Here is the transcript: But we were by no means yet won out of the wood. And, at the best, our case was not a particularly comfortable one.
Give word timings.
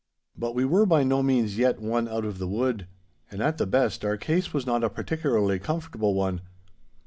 But 0.35 0.55
we 0.55 0.65
were 0.65 0.87
by 0.87 1.03
no 1.03 1.21
means 1.21 1.59
yet 1.59 1.79
won 1.79 2.07
out 2.07 2.25
of 2.25 2.39
the 2.39 2.47
wood. 2.47 2.87
And, 3.29 3.39
at 3.39 3.59
the 3.59 3.67
best, 3.67 4.03
our 4.03 4.17
case 4.17 4.51
was 4.51 4.65
not 4.65 4.83
a 4.83 4.89
particularly 4.89 5.59
comfortable 5.59 6.15
one. 6.15 6.41